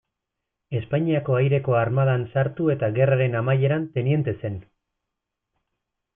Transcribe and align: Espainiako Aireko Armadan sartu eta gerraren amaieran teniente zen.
Espainiako 0.77 1.35
Aireko 1.39 1.75
Armadan 1.81 2.23
sartu 2.33 2.71
eta 2.77 2.91
gerraren 2.97 3.37
amaieran 3.43 3.87
teniente 3.99 4.35
zen. 4.43 4.59